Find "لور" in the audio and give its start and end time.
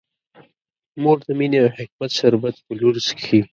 2.79-2.95